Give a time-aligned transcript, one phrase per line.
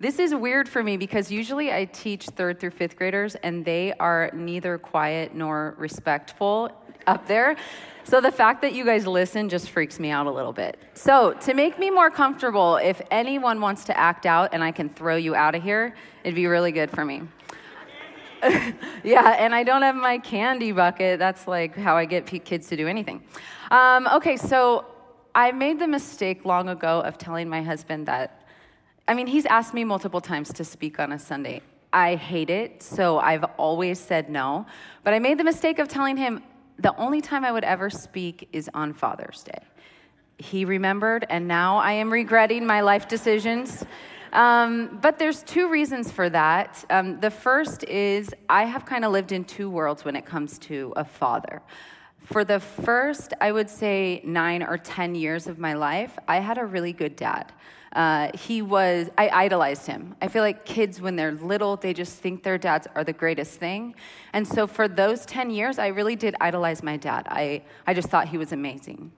[0.00, 3.92] This is weird for me because usually I teach third through fifth graders and they
[3.98, 6.70] are neither quiet nor respectful
[7.08, 7.56] up there.
[8.04, 10.78] So the fact that you guys listen just freaks me out a little bit.
[10.94, 14.88] So, to make me more comfortable, if anyone wants to act out and I can
[14.88, 17.22] throw you out of here, it'd be really good for me.
[19.02, 21.18] yeah, and I don't have my candy bucket.
[21.18, 23.24] That's like how I get kids to do anything.
[23.72, 24.86] Um, okay, so
[25.34, 28.37] I made the mistake long ago of telling my husband that,
[29.08, 31.62] I mean, he's asked me multiple times to speak on a Sunday.
[31.94, 34.66] I hate it, so I've always said no.
[35.02, 36.42] But I made the mistake of telling him,
[36.78, 39.60] the only time I would ever speak is on Father's Day.
[40.36, 43.82] He remembered, and now I am regretting my life decisions.
[44.34, 46.84] Um, but there's two reasons for that.
[46.90, 50.58] Um, the first is I have kind of lived in two worlds when it comes
[50.60, 51.62] to a father.
[52.20, 56.58] For the first, I would say, nine or 10 years of my life, I had
[56.58, 57.54] a really good dad.
[57.92, 60.14] Uh, he was, I idolized him.
[60.20, 63.58] I feel like kids, when they're little, they just think their dads are the greatest
[63.58, 63.94] thing.
[64.32, 67.26] And so for those 10 years, I really did idolize my dad.
[67.30, 69.12] I, I just thought he was amazing.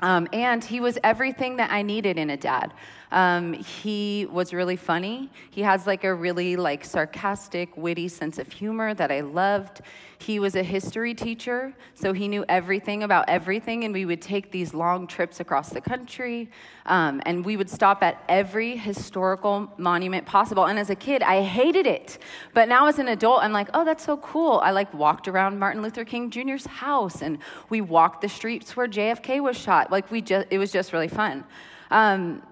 [0.00, 2.72] Um, and he was everything that I needed in a dad.
[3.10, 5.30] Um, he was really funny.
[5.50, 9.80] He has like a really like sarcastic, witty sense of humor that I loved.
[10.20, 14.50] He was a history teacher, so he knew everything about everything, and we would take
[14.50, 16.50] these long trips across the country,
[16.86, 20.64] um, and we would stop at every historical monument possible.
[20.64, 22.18] And as a kid, I hated it,
[22.52, 24.58] but now as an adult, I'm like, oh, that's so cool.
[24.58, 28.88] I like walked around Martin Luther King Jr.'s house, and we walked the streets where
[28.88, 29.92] JFK was shot.
[29.92, 31.44] Like we just, it was just really fun.
[31.92, 32.42] Um,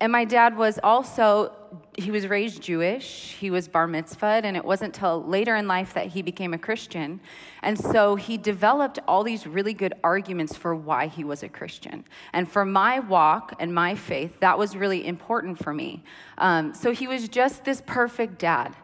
[0.00, 1.52] and my dad was also,
[1.94, 3.36] he was raised Jewish.
[3.38, 6.58] He was bar mitzvahed, and it wasn't till later in life that he became a
[6.58, 7.20] Christian.
[7.62, 12.04] And so he developed all these really good arguments for why he was a Christian.
[12.32, 16.02] And for my walk and my faith, that was really important for me.
[16.38, 18.74] Um, so he was just this perfect dad.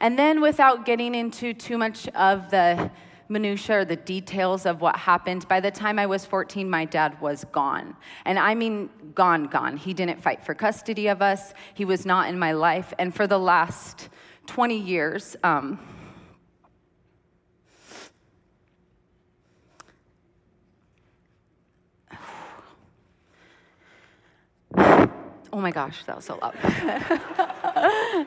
[0.00, 2.90] And then, without getting into too much of the
[3.32, 5.48] minutia or the details of what happened.
[5.48, 7.96] By the time I was 14, my dad was gone.
[8.24, 9.76] And I mean, gone, gone.
[9.76, 12.92] He didn't fight for custody of us, he was not in my life.
[12.98, 14.08] And for the last
[14.46, 15.80] 20 years, um,
[25.54, 26.56] Oh my gosh, that was so loud.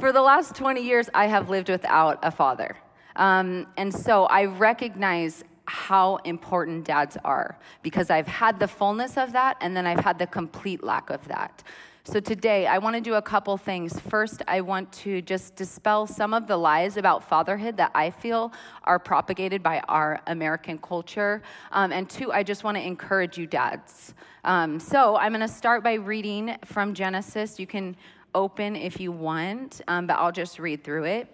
[0.00, 2.76] For the last 20 years, I have lived without a father.
[3.16, 9.32] Um, and so I recognize how important dads are because I've had the fullness of
[9.32, 11.62] that and then I've had the complete lack of that.
[12.04, 14.00] So today, I want to do a couple things.
[14.00, 18.52] First, I want to just dispel some of the lies about fatherhood that I feel
[18.82, 21.42] are propagated by our American culture.
[21.70, 24.14] Um, and two, I just want to encourage you, dads.
[24.42, 27.60] Um, so I'm going to start by reading from Genesis.
[27.60, 27.94] You can
[28.34, 31.32] open if you want, um, but I'll just read through it.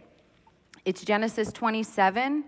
[0.88, 2.44] It's Genesis 27.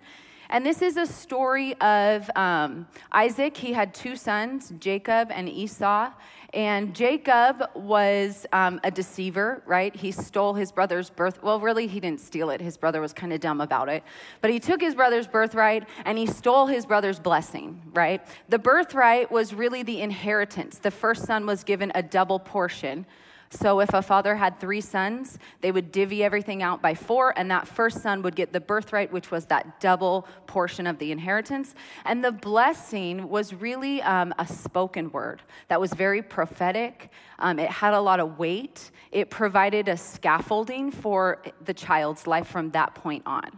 [0.49, 3.55] And this is a story of um, Isaac.
[3.55, 6.11] He had two sons, Jacob and Esau.
[6.55, 9.95] And Jacob was um, a deceiver, right?
[9.95, 11.43] He stole his brother's birth.
[11.43, 12.63] Well, really, he didn't steal it.
[12.63, 14.03] His brother was kind of dumb about it.
[14.41, 18.27] But he took his brother's birthright and he stole his brother's blessing, right?
[18.49, 20.79] The birthright was really the inheritance.
[20.79, 23.05] The first son was given a double portion.
[23.53, 27.51] So if a father had three sons, they would divvy everything out by four, and
[27.51, 31.75] that first son would get the birthright, which was that double portion of the inheritance.
[32.05, 37.11] And the blessing was really um, a spoken word that was very prophetic.
[37.41, 38.93] Um, it had a lot of weight.
[39.11, 43.51] It provided a scaffolding for the child's life from that point on.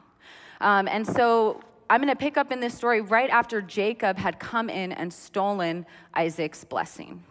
[0.62, 1.60] Um, and so
[1.90, 5.12] I'm going to pick up in this story right after Jacob had come in and
[5.12, 7.22] stolen Isaac's blessing.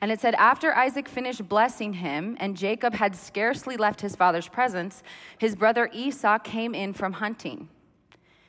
[0.00, 4.48] And it said, After Isaac finished blessing him, and Jacob had scarcely left his father's
[4.48, 5.02] presence,
[5.38, 7.68] his brother Esau came in from hunting.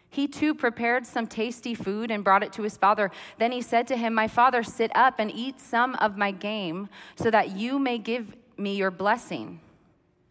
[0.10, 3.12] He too prepared some tasty food and brought it to his father.
[3.38, 6.90] Then he said to him, My father, sit up and eat some of my game,
[7.16, 9.60] so that you may give me your blessing.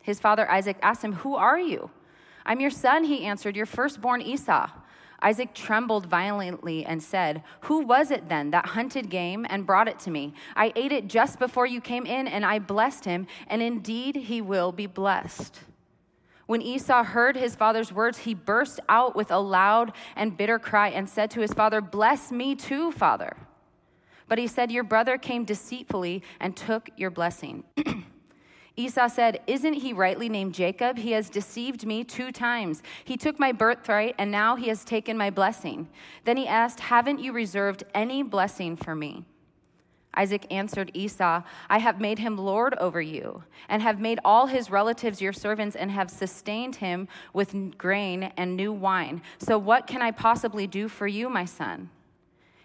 [0.03, 1.91] His father Isaac asked him, Who are you?
[2.45, 4.71] I'm your son, he answered, your firstborn Esau.
[5.23, 9.99] Isaac trembled violently and said, Who was it then that hunted game and brought it
[10.01, 10.35] to me?
[10.57, 14.41] I ate it just before you came in, and I blessed him, and indeed he
[14.41, 15.61] will be blessed.
[16.47, 20.89] When Esau heard his father's words, he burst out with a loud and bitter cry
[20.89, 23.37] and said to his father, Bless me too, father.
[24.27, 27.65] But he said, Your brother came deceitfully and took your blessing.
[28.77, 30.99] Esau said, Isn't he rightly named Jacob?
[30.99, 32.83] He has deceived me two times.
[33.05, 35.89] He took my birthright, and now he has taken my blessing.
[36.25, 39.25] Then he asked, Haven't you reserved any blessing for me?
[40.15, 44.71] Isaac answered Esau, I have made him lord over you, and have made all his
[44.71, 49.23] relatives your servants, and have sustained him with grain and new wine.
[49.39, 51.91] So what can I possibly do for you, my son?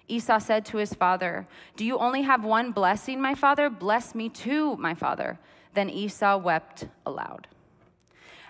[0.07, 3.69] Esau said to his father, Do you only have one blessing, my father?
[3.69, 5.39] Bless me too, my father.
[5.75, 7.47] Then Esau wept aloud.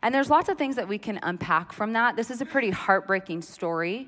[0.05, 2.15] And there's lots of things that we can unpack from that.
[2.15, 4.07] This is a pretty heartbreaking story.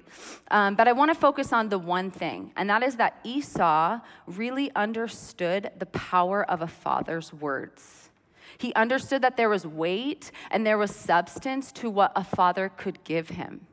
[0.51, 3.99] Um, but I want to focus on the one thing, and that is that Esau
[4.27, 8.11] really understood the power of a father's words.
[8.59, 13.03] He understood that there was weight and there was substance to what a father could
[13.03, 13.65] give him.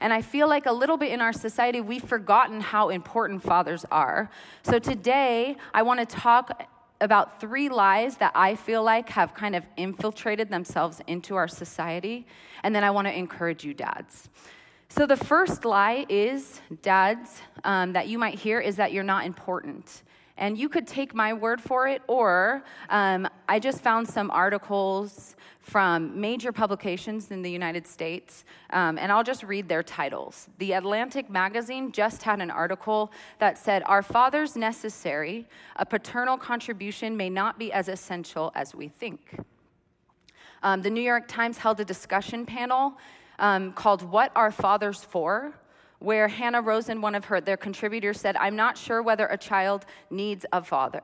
[0.00, 3.84] And I feel like a little bit in our society, we've forgotten how important fathers
[3.92, 4.30] are.
[4.64, 6.68] So today, I want to talk
[7.00, 12.26] about three lies that I feel like have kind of infiltrated themselves into our society.
[12.62, 14.28] And then I want to encourage you, dads.
[14.88, 19.26] So, the first lie is, dads, um, that you might hear is that you're not
[19.26, 20.02] important.
[20.38, 25.34] And you could take my word for it, or um, I just found some articles
[25.60, 30.48] from major publications in the United States, um, and I'll just read their titles.
[30.58, 35.46] The Atlantic magazine just had an article that said, Are fathers necessary,
[35.76, 39.38] a paternal contribution may not be as essential as we think.
[40.62, 42.96] Um, the New York Times held a discussion panel
[43.38, 45.52] um, called What Are Fathers For?
[45.98, 49.84] Where Hanna Rosin, one of her, their contributors, said, I'm not sure whether a child
[50.10, 51.02] needs a father.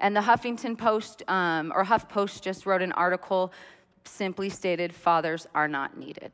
[0.00, 3.52] And the Huffington Post, um, or Huff Post, just wrote an article
[4.04, 6.32] simply stated, Fathers are not needed.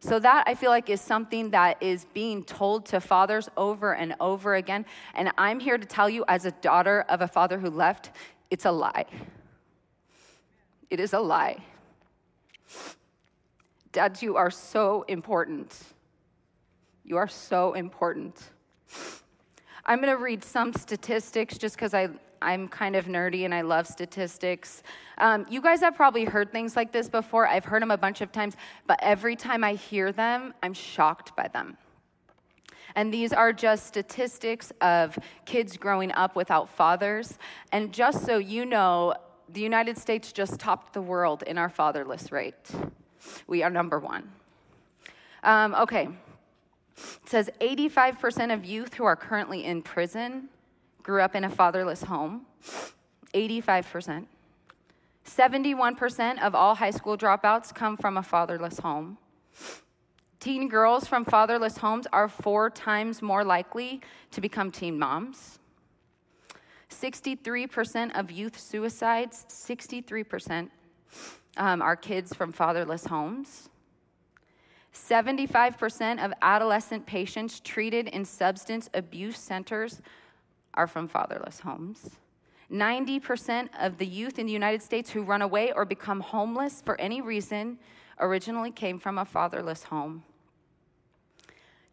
[0.00, 4.14] So, that I feel like is something that is being told to fathers over and
[4.20, 4.86] over again.
[5.14, 8.12] And I'm here to tell you, as a daughter of a father who left,
[8.50, 9.06] it's a lie.
[10.88, 11.58] It is a lie.
[13.90, 15.76] Dads, you are so important.
[17.08, 18.50] You are so important.
[19.86, 22.10] I'm going to read some statistics just because I.
[22.40, 24.84] I'm kind of nerdy and I love statistics.
[25.16, 27.48] Um, you guys have probably heard things like this before.
[27.48, 28.54] I've heard them a bunch of times,
[28.86, 31.76] but every time I hear them, I'm shocked by them.
[32.94, 37.40] And these are just statistics of kids growing up without fathers.
[37.72, 39.14] And just so you know,
[39.48, 42.70] the United States just topped the world in our fatherless rate.
[43.48, 44.30] We are number one.
[45.42, 46.08] Um, okay.
[47.22, 50.48] It says 85% of youth who are currently in prison
[51.02, 52.46] grew up in a fatherless home.
[53.34, 54.26] 85%.
[55.24, 59.18] 71% of all high school dropouts come from a fatherless home.
[60.40, 65.58] Teen girls from fatherless homes are four times more likely to become teen moms.
[66.90, 70.70] 63% of youth suicides, 63%
[71.56, 73.68] um, are kids from fatherless homes.
[74.94, 80.00] 75% of adolescent patients treated in substance abuse centers
[80.74, 82.10] are from fatherless homes.
[82.70, 87.00] 90% of the youth in the United States who run away or become homeless for
[87.00, 87.78] any reason
[88.20, 90.22] originally came from a fatherless home.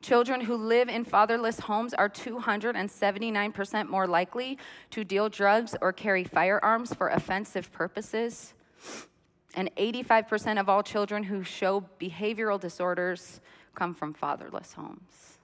[0.01, 4.57] Children who live in fatherless homes are 279% more likely
[4.91, 8.53] to deal drugs or carry firearms for offensive purposes
[9.55, 13.39] and 85% of all children who show behavioral disorders
[13.73, 15.39] come from fatherless homes.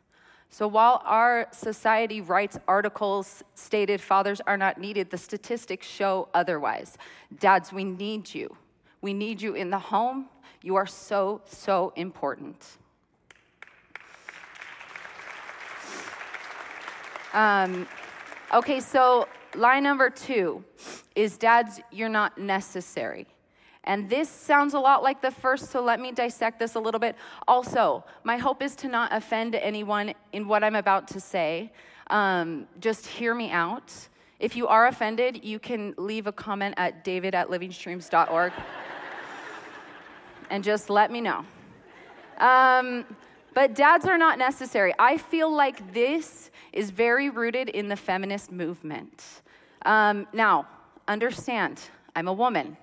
[0.50, 6.98] So while our society writes articles stated fathers are not needed, the statistics show otherwise.
[7.40, 8.56] Dads, we need you.
[9.02, 10.28] We need you in the home.
[10.62, 12.78] You are so, so important.
[17.34, 17.88] Um,
[18.54, 20.66] okay, so line number two
[21.16, 23.26] is dads, you're not necessary.
[23.84, 27.00] And this sounds a lot like the first, so let me dissect this a little
[27.00, 27.16] bit.
[27.48, 31.72] Also, my hope is to not offend anyone in what I'm about to say.
[32.08, 33.92] Um, just hear me out.
[34.40, 38.54] If you are offended, you can leave a comment at david at livingstreams.org
[40.50, 41.46] and just let me know.
[42.38, 43.06] Um,
[43.54, 44.94] but dads are not necessary.
[45.00, 49.24] I feel like this is very rooted in the feminist movement.
[49.86, 50.68] Um, now,
[51.08, 51.82] understand,
[52.16, 52.78] I'm a woman.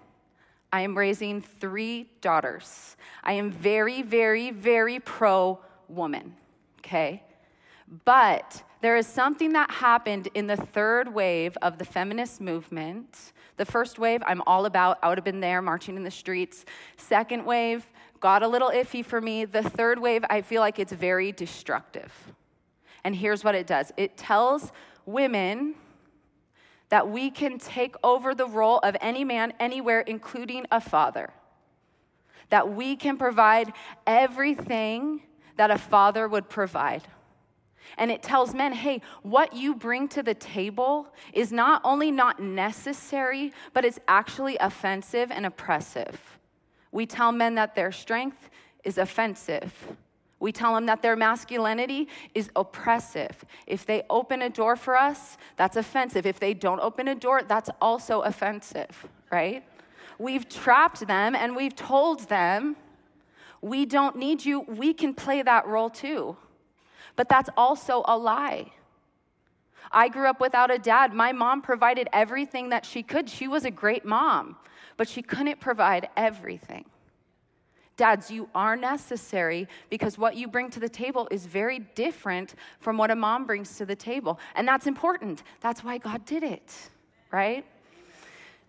[0.72, 2.96] I am raising three daughters.
[3.24, 6.34] I am very, very, very pro woman,
[6.80, 7.22] okay?
[8.04, 13.32] But there is something that happened in the third wave of the feminist movement.
[13.56, 16.64] The first wave, I'm all about, I would have been there marching in the streets.
[16.96, 17.86] Second wave,
[18.20, 19.44] got a little iffy for me.
[19.46, 22.12] The third wave, I feel like it's very destructive.
[23.04, 24.70] And here's what it does it tells
[25.06, 25.74] women,
[26.88, 31.30] that we can take over the role of any man anywhere, including a father.
[32.50, 33.72] That we can provide
[34.06, 35.22] everything
[35.56, 37.02] that a father would provide.
[37.96, 42.40] And it tells men, hey, what you bring to the table is not only not
[42.40, 46.38] necessary, but it's actually offensive and oppressive.
[46.92, 48.50] We tell men that their strength
[48.84, 49.72] is offensive.
[50.40, 53.44] We tell them that their masculinity is oppressive.
[53.66, 56.26] If they open a door for us, that's offensive.
[56.26, 59.64] If they don't open a door, that's also offensive, right?
[60.18, 62.76] We've trapped them and we've told them,
[63.60, 64.60] we don't need you.
[64.60, 66.36] We can play that role too.
[67.16, 68.72] But that's also a lie.
[69.90, 71.12] I grew up without a dad.
[71.12, 73.28] My mom provided everything that she could.
[73.28, 74.56] She was a great mom,
[74.96, 76.84] but she couldn't provide everything.
[77.98, 82.96] Dads, you are necessary because what you bring to the table is very different from
[82.96, 84.38] what a mom brings to the table.
[84.54, 85.42] And that's important.
[85.60, 86.72] That's why God did it,
[87.32, 87.66] right?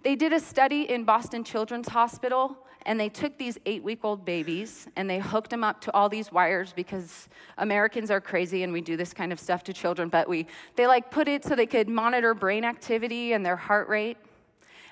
[0.01, 2.57] They did a study in Boston Children's Hospital
[2.87, 6.09] and they took these eight week old babies and they hooked them up to all
[6.09, 10.09] these wires because Americans are crazy and we do this kind of stuff to children,
[10.09, 13.89] but we, they like put it so they could monitor brain activity and their heart
[13.89, 14.17] rate.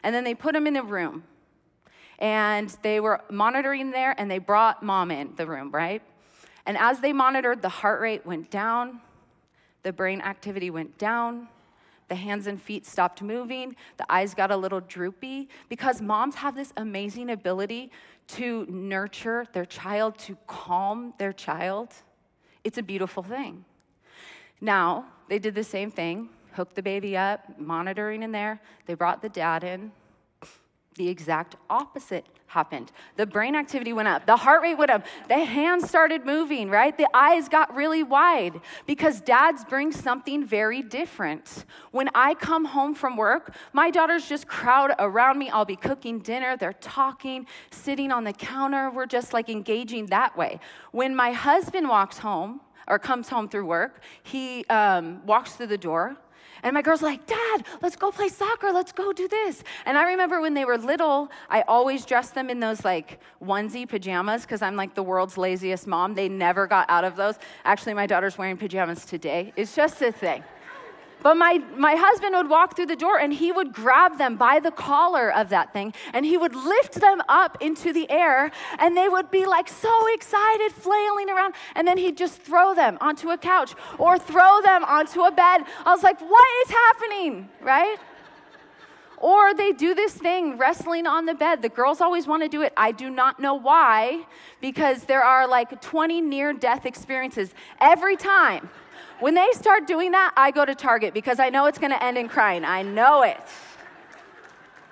[0.04, 1.24] And then they put them in a room
[2.20, 6.02] and they were monitoring there and they brought mom in the room, right?
[6.66, 9.00] And as they monitored, the heart rate went down,
[9.84, 11.48] the brain activity went down,
[12.08, 13.76] the hands and feet stopped moving.
[13.98, 17.92] The eyes got a little droopy because moms have this amazing ability
[18.28, 21.94] to nurture their child, to calm their child.
[22.64, 23.66] It's a beautiful thing.
[24.60, 28.60] Now, they did the same thing, hooked the baby up, monitoring in there.
[28.86, 29.92] They brought the dad in.
[30.98, 32.92] The exact opposite happened.
[33.18, 36.98] The brain activity went up, the heart rate went up, the hands started moving, right?
[36.98, 41.66] The eyes got really wide because dads bring something very different.
[41.92, 45.50] When I come home from work, my daughters just crowd around me.
[45.50, 48.90] I'll be cooking dinner, they're talking, sitting on the counter.
[48.90, 50.60] We're just like engaging that way.
[50.92, 55.78] When my husband walks home, or comes home through work, he um, walks through the
[55.78, 56.16] door
[56.64, 58.72] and my girl's like, Dad, let's go play soccer.
[58.72, 59.64] Let's go do this.
[59.86, 63.88] And I remember when they were little, I always dressed them in those like onesie
[63.88, 66.16] pajamas because I'm like the world's laziest mom.
[66.16, 67.36] They never got out of those.
[67.66, 69.54] Actually, my daughter's wearing pajamas today.
[69.56, 70.44] It's just a thing.
[71.24, 74.60] But my, my husband would walk through the door and he would grab them by
[74.60, 78.96] the collar of that thing and he would lift them up into the air and
[78.96, 81.56] they would be like so excited, flailing around.
[81.76, 85.64] And then he'd just throw them onto a couch or throw them onto a bed.
[85.86, 87.50] I was like, what is happening?
[87.62, 87.98] Right?
[89.18, 91.64] Or they do this thing, wrestling on the bed.
[91.64, 92.72] The girls always want to do it.
[92.78, 94.28] I do not know why,
[94.62, 98.70] because there are like 20 near death experiences every time
[99.20, 102.04] when they start doing that, I go to Target because I know it's going to
[102.04, 102.64] end in crying.
[102.66, 103.40] I know it.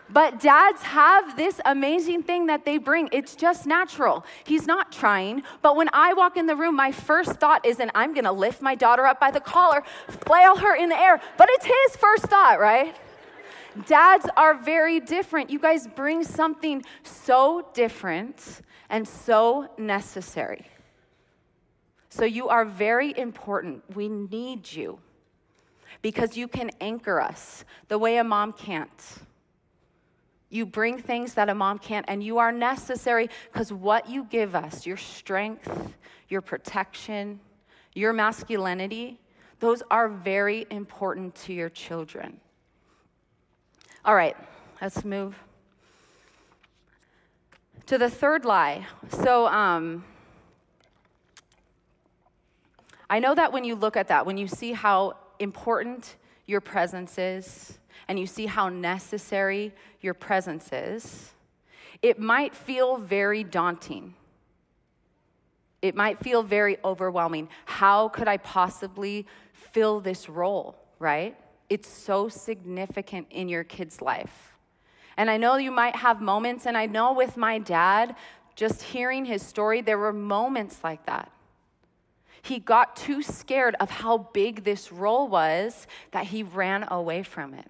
[0.09, 3.09] But dads have this amazing thing that they bring.
[3.11, 4.23] It's just natural.
[4.45, 5.41] He's not trying.
[5.63, 8.61] But when I walk in the room, my first thought isn't, I'm going to lift
[8.61, 11.19] my daughter up by the collar, flail her in the air.
[11.37, 12.95] But it's his first thought, right?
[13.87, 15.49] Dads are very different.
[15.49, 20.67] You guys bring something so different and so necessary.
[22.15, 23.83] So you are very important.
[23.93, 24.99] We need you
[26.01, 29.03] because you can anchor us the way a mom can't.
[30.49, 34.55] You bring things that a mom can't, and you are necessary because what you give
[34.55, 35.93] us, your strength,
[36.29, 37.41] your protection,
[37.93, 39.19] your masculinity,
[39.59, 42.39] those are very important to your children.
[44.05, 44.37] All right,
[44.81, 45.35] let's move
[47.87, 48.85] to the third lie.
[49.09, 50.05] So, um,
[53.15, 56.17] I know that when you look at that, when you see how important
[56.47, 57.79] your presence is,
[58.09, 61.31] and you see how necessary your presence is,
[62.01, 64.15] it might feel very daunting.
[65.81, 67.47] It might feel very overwhelming.
[67.63, 71.37] How could I possibly fill this role, right?
[71.69, 74.57] It's so significant in your kid's life.
[75.15, 78.17] And I know you might have moments, and I know with my dad,
[78.57, 81.31] just hearing his story, there were moments like that.
[82.45, 87.55] He got too scared of how big this role was that he ran away from
[87.55, 87.65] it.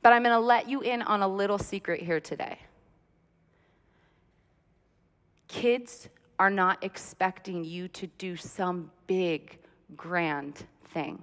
[0.00, 2.58] But I'm going to let you in on a little secret here today.
[5.48, 6.08] Kids
[6.38, 9.58] are not expecting you to do some big,
[9.98, 11.22] grand thing.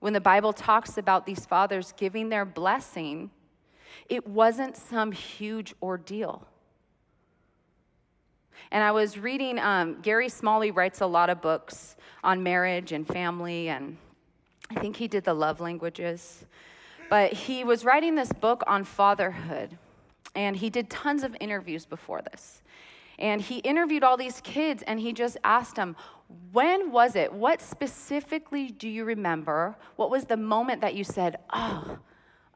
[0.00, 3.30] When the Bible talks about these fathers giving their blessing,
[4.10, 6.46] it wasn't some huge ordeal.
[8.70, 13.06] And I was reading, um, Gary Smalley writes a lot of books on marriage and
[13.06, 13.96] family, and
[14.70, 16.44] I think he did the love languages.
[17.08, 19.78] But he was writing this book on fatherhood,
[20.34, 22.62] and he did tons of interviews before this.
[23.18, 25.96] And he interviewed all these kids and he just asked them,
[26.52, 27.32] when was it?
[27.32, 29.76] What specifically do you remember?
[29.96, 31.98] What was the moment that you said, Oh,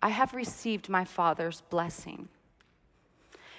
[0.03, 2.29] I have received my Father's blessing?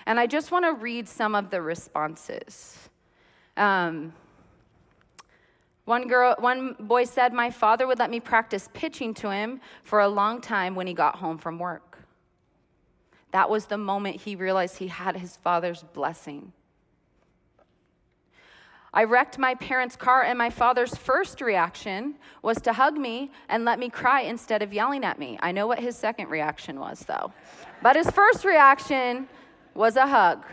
[0.06, 2.90] And I just want to read some of the responses.
[3.58, 4.14] Um,
[5.86, 10.00] one girl, one boy said, "My father would let me practice pitching to him for
[10.00, 12.00] a long time when he got home from work."
[13.32, 16.54] That was the moment he realized he had his father's blessing.
[18.94, 23.64] I wrecked my parents' car, and my father's first reaction was to hug me and
[23.64, 25.40] let me cry instead of yelling at me.
[25.42, 27.32] I know what his second reaction was, though.
[27.82, 29.30] But his first reaction
[29.74, 30.46] was a hug.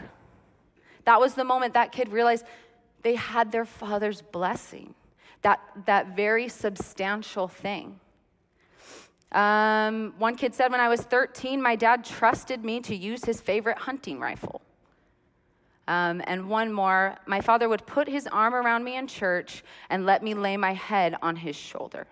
[1.05, 2.45] That was the moment that kid realized
[3.03, 4.95] they had their father's blessing,
[5.43, 7.99] that, that very substantial thing.
[9.33, 13.41] Um, one kid said, When I was 13, my dad trusted me to use his
[13.41, 14.63] favorite hunting rifle.
[15.87, 20.05] Um, and one more, my father would put his arm around me in church and
[20.05, 22.07] let me lay my head on his shoulder.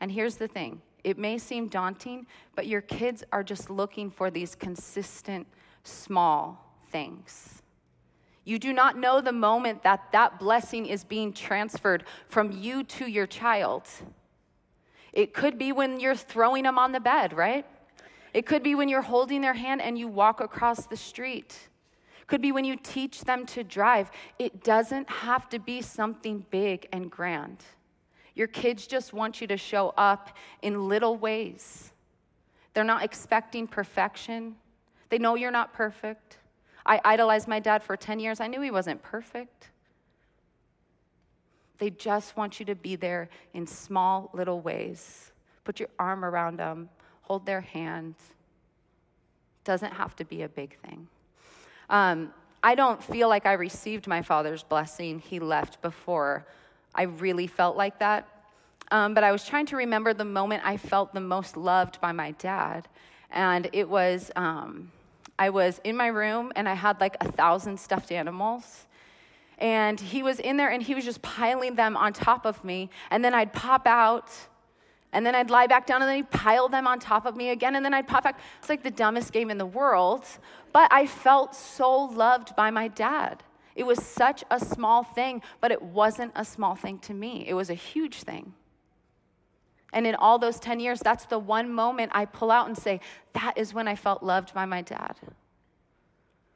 [0.00, 4.30] And here's the thing it may seem daunting, but your kids are just looking for
[4.30, 5.46] these consistent,
[5.84, 7.62] small things.
[8.44, 13.06] You do not know the moment that that blessing is being transferred from you to
[13.06, 13.88] your child.
[15.12, 17.66] It could be when you're throwing them on the bed, right?
[18.32, 21.56] It could be when you're holding their hand and you walk across the street.
[22.20, 24.10] It could be when you teach them to drive.
[24.38, 27.58] It doesn't have to be something big and grand.
[28.34, 31.92] Your kids just want you to show up in little ways.
[32.72, 34.56] They're not expecting perfection.
[35.08, 36.38] They know you're not perfect.
[36.84, 38.40] I idolized my dad for 10 years.
[38.40, 39.70] I knew he wasn't perfect.
[41.78, 45.32] They just want you to be there in small little ways.
[45.64, 46.88] Put your arm around them,
[47.22, 48.14] hold their hand.
[49.64, 51.08] Doesn't have to be a big thing.
[51.88, 55.18] Um, I don't feel like I received my father's blessing.
[55.18, 56.46] He left before
[56.94, 58.28] I really felt like that.
[58.90, 62.12] Um, but I was trying to remember the moment I felt the most loved by
[62.12, 62.88] my dad.
[63.30, 64.92] And it was, um,
[65.38, 68.86] I was in my room and I had like a thousand stuffed animals.
[69.58, 72.90] And he was in there and he was just piling them on top of me.
[73.10, 74.30] And then I'd pop out
[75.14, 77.50] and then I'd lie back down and then he'd pile them on top of me
[77.50, 78.40] again, and then I'd pop back.
[78.58, 80.26] It's like the dumbest game in the world,
[80.72, 83.44] but I felt so loved by my dad.
[83.74, 87.44] It was such a small thing, but it wasn't a small thing to me.
[87.46, 88.54] It was a huge thing.
[89.92, 93.00] And in all those 10 years, that's the one moment I pull out and say,
[93.32, 95.16] that is when I felt loved by my dad.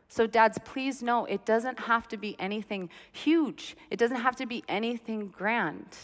[0.08, 4.46] So, dads, please know it doesn't have to be anything huge, it doesn't have to
[4.46, 5.96] be anything grand.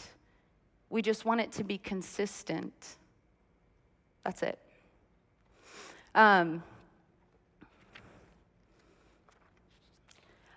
[0.89, 2.97] We just want it to be consistent.
[4.23, 4.59] That's it.
[6.13, 6.63] Um,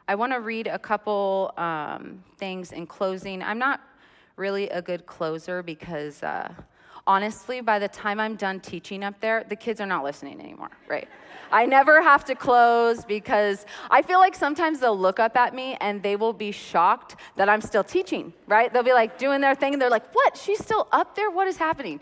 [0.08, 3.42] I want to read a couple um, things in closing.
[3.42, 3.82] I'm not
[4.36, 6.50] really a good closer because uh,
[7.06, 10.70] honestly, by the time I'm done teaching up there, the kids are not listening anymore,
[10.88, 11.08] right?
[11.52, 15.76] I never have to close because I feel like sometimes they'll look up at me
[15.78, 18.72] and they will be shocked that I'm still teaching, right?
[18.72, 20.38] They'll be like doing their thing and they're like, what?
[20.38, 21.30] She's still up there?
[21.30, 22.00] What is happening?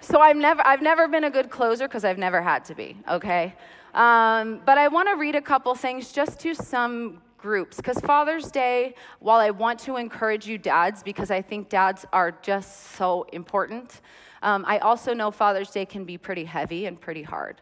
[0.00, 2.96] So I've never, I've never been a good closer because I've never had to be,
[3.10, 3.54] okay?
[3.94, 8.50] Um, but I want to read a couple things just to some groups because Father's
[8.50, 13.26] Day, while I want to encourage you dads because I think dads are just so
[13.32, 14.00] important,
[14.42, 17.60] um, I also know Father's Day can be pretty heavy and pretty hard.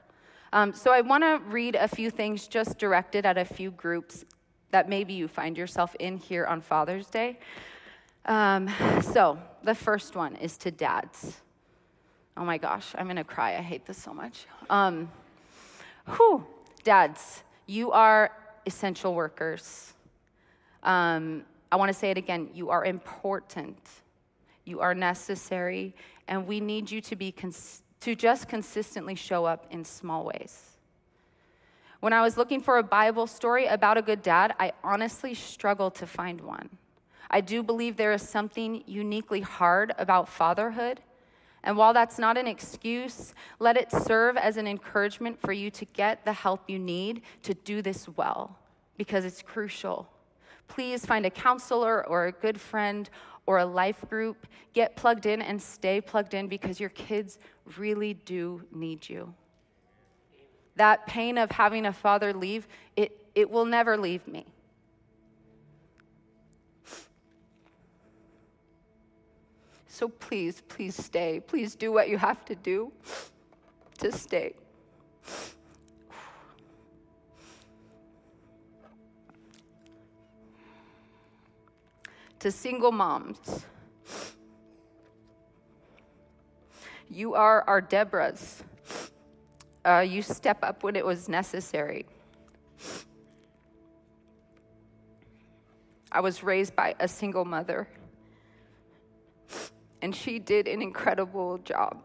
[0.52, 4.24] Um, so I want to read a few things just directed at a few groups
[4.70, 7.38] that maybe you find yourself in here on Father's Day.
[8.26, 8.68] Um,
[9.02, 11.40] so the first one is to dads.
[12.36, 13.56] Oh my gosh, I'm going to cry.
[13.56, 14.46] I hate this so much.
[14.68, 15.10] Um,
[16.84, 18.30] dads, you are
[18.66, 19.94] essential workers.
[20.82, 22.50] Um, I want to say it again.
[22.52, 23.78] You are important.
[24.64, 25.94] You are necessary,
[26.28, 30.76] and we need you to be cons- to just consistently show up in small ways.
[32.00, 35.94] When I was looking for a Bible story about a good dad, I honestly struggled
[35.96, 36.68] to find one.
[37.30, 41.00] I do believe there is something uniquely hard about fatherhood.
[41.66, 45.84] And while that's not an excuse, let it serve as an encouragement for you to
[45.84, 48.56] get the help you need to do this well,
[48.96, 50.08] because it's crucial.
[50.68, 53.10] Please find a counselor or a good friend
[53.46, 54.46] or a life group.
[54.74, 57.38] Get plugged in and stay plugged in because your kids
[57.76, 59.34] really do need you.
[60.76, 64.46] That pain of having a father leave, it, it will never leave me.
[69.96, 71.40] So please, please stay.
[71.40, 72.92] Please do what you have to do
[73.96, 74.52] to stay.
[82.40, 83.64] To single moms,
[87.08, 88.60] you are our Deborahs.
[89.82, 92.04] Uh, you step up when it was necessary.
[96.12, 97.88] I was raised by a single mother
[100.02, 102.02] and she did an incredible job.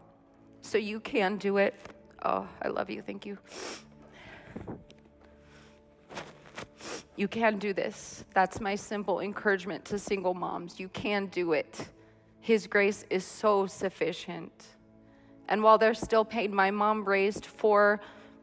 [0.60, 1.74] So you can do it.
[2.24, 3.02] Oh, I love you.
[3.02, 3.38] Thank you.
[7.16, 8.24] You can do this.
[8.34, 10.80] That's my simple encouragement to single moms.
[10.80, 11.88] You can do it.
[12.40, 14.52] His grace is so sufficient.
[15.48, 18.00] And while there's still pain, my mom raised four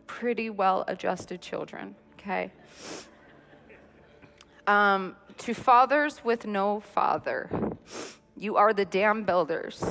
[0.08, 2.52] pretty well adjusted children, okay?
[4.68, 7.50] Um, to fathers with no father,
[8.40, 9.84] you are the dam builders.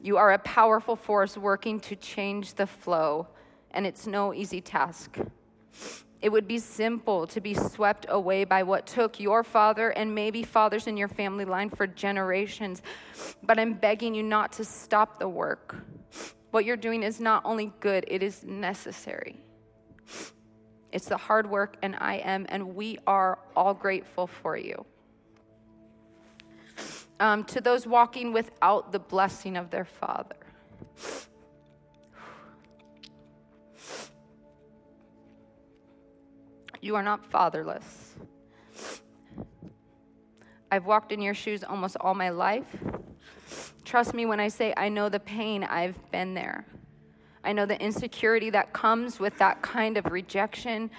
[0.00, 3.26] You are a powerful force working to change the flow,
[3.72, 5.18] and it's no easy task.
[6.22, 10.44] It would be simple to be swept away by what took your father and maybe
[10.44, 12.82] fathers in your family line for generations.
[13.42, 15.76] But I'm begging you not to stop the work.
[16.52, 19.40] What you're doing is not only good, it is necessary.
[20.92, 24.84] It's the hard work, and I am, and we are all grateful for you.
[27.20, 30.36] Um, to those walking without the blessing of their father.
[36.80, 38.14] You are not fatherless.
[40.72, 42.64] I've walked in your shoes almost all my life.
[43.84, 46.64] Trust me when I say I know the pain, I've been there.
[47.44, 50.90] I know the insecurity that comes with that kind of rejection.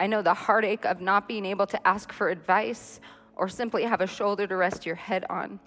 [0.00, 3.00] I know the heartache of not being able to ask for advice
[3.36, 5.60] or simply have a shoulder to rest your head on.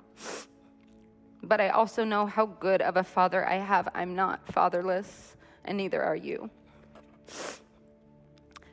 [1.44, 3.90] But I also know how good of a father I have.
[3.94, 6.50] I'm not fatherless, and neither are you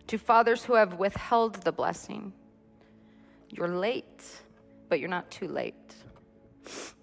[0.07, 2.33] to fathers who have withheld the blessing.
[3.51, 4.25] You're late,
[4.89, 5.95] but you're not too late.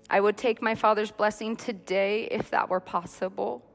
[0.09, 3.65] I would take my father's blessing today if that were possible.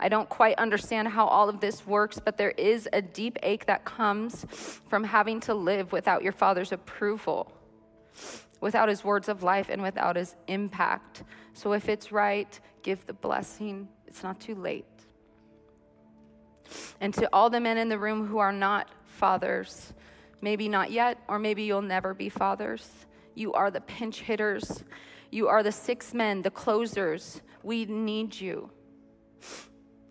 [0.00, 3.66] I don't quite understand how all of this works, but there is a deep ache
[3.66, 4.46] that comes
[4.88, 7.52] from having to live without your father's approval,
[8.60, 11.22] without his words of life, and without his impact.
[11.52, 13.88] So if it's right, give the blessing.
[14.06, 14.86] It's not too late.
[17.00, 19.92] And to all the men in the room who are not fathers,
[20.40, 22.88] maybe not yet, or maybe you'll never be fathers,
[23.34, 24.82] you are the pinch hitters.
[25.30, 27.40] You are the six men, the closers.
[27.62, 28.70] We need you.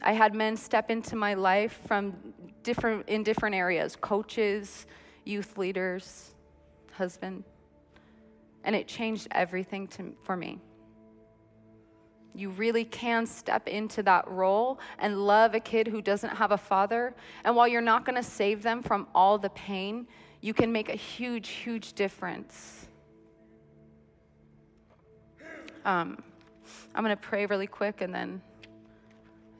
[0.01, 2.15] I had men step into my life from
[2.63, 4.85] different in different areas, coaches,
[5.25, 6.31] youth leaders,
[6.91, 7.43] husband.
[8.63, 10.59] And it changed everything to, for me.
[12.35, 16.57] You really can step into that role and love a kid who doesn't have a
[16.57, 17.15] father.
[17.43, 20.07] And while you're not going to save them from all the pain,
[20.41, 22.87] you can make a huge, huge difference.
[25.85, 26.21] Um,
[26.93, 28.41] I'm going to pray really quick and then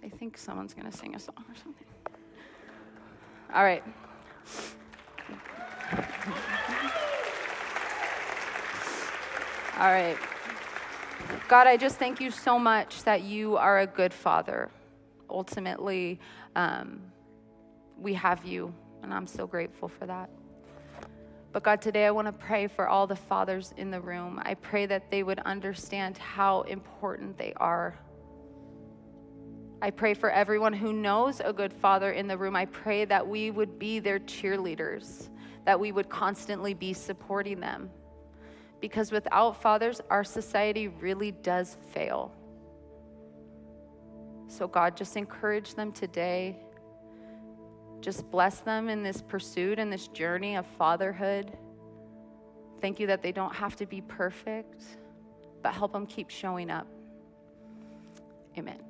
[0.04, 1.88] I think someone's going to sing a song or something.
[3.54, 3.84] All right.
[9.78, 10.18] All right.
[11.48, 14.70] God, I just thank you so much that you are a good father.
[15.30, 16.20] Ultimately,
[16.56, 17.02] um,
[17.98, 20.30] we have you, and I'm so grateful for that.
[21.52, 24.40] But God, today I want to pray for all the fathers in the room.
[24.44, 27.98] I pray that they would understand how important they are.
[29.82, 32.56] I pray for everyone who knows a good father in the room.
[32.56, 35.30] I pray that we would be their cheerleaders,
[35.66, 37.90] that we would constantly be supporting them
[38.82, 42.32] because without fathers, our society really does fail.
[44.48, 46.58] So, God, just encourage them today.
[48.02, 51.58] Just bless them in this pursuit and this journey of fatherhood.
[52.82, 54.84] Thank you that they don't have to be perfect,
[55.62, 56.88] but help them keep showing up.
[58.58, 58.89] Amen.